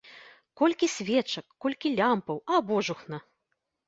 [0.59, 3.21] Колькі свечак, колькі лямпаў, а божухна!